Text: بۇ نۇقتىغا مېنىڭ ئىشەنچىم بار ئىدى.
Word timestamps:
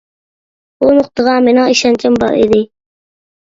بۇ 0.83 0.89
نۇقتىغا 0.99 1.35
مېنىڭ 1.49 1.69
ئىشەنچىم 1.75 2.17
بار 2.25 2.35
ئىدى. 2.41 2.63